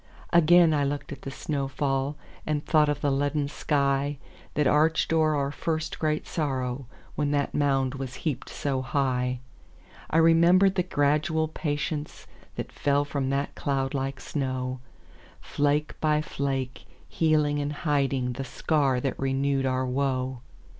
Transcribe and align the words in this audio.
Again 0.33 0.73
I 0.73 0.83
looked 0.83 1.11
at 1.11 1.21
the 1.21 1.29
snow 1.29 1.67
fall, 1.67 2.15
And 2.47 2.65
thought 2.65 2.89
of 2.89 3.01
the 3.01 3.11
leaden 3.11 3.45
skyThat 3.45 4.65
arched 4.67 5.13
o'er 5.13 5.35
our 5.35 5.51
first 5.51 5.99
great 5.99 6.25
sorrow, 6.25 6.87
When 7.13 7.29
that 7.29 7.53
mound 7.53 7.93
was 7.93 8.15
heaped 8.25 8.49
so 8.49 8.81
high.I 8.81 10.17
remembered 10.17 10.73
the 10.73 10.81
gradual 10.81 11.47
patienceThat 11.49 12.71
fell 12.71 13.05
from 13.05 13.29
that 13.29 13.53
cloud 13.53 13.93
like 13.93 14.19
snow, 14.19 14.79
Flake 15.39 15.93
by 16.01 16.19
flake, 16.23 16.85
healing 17.07 17.59
and 17.59 17.71
hidingThe 17.71 18.43
scar 18.47 18.99
that 19.01 19.19
renewed 19.19 19.67
our 19.67 19.85
woe. 19.85 20.41